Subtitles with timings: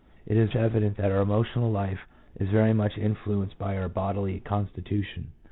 [0.25, 2.07] "It is evident that our emotional life
[2.39, 5.27] is very much influenced by our bodily constitution.